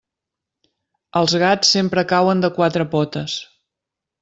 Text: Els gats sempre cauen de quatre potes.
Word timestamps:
Els 1.21 1.35
gats 1.43 1.75
sempre 1.77 2.05
cauen 2.15 2.41
de 2.47 2.51
quatre 2.57 2.89
potes. 2.97 3.37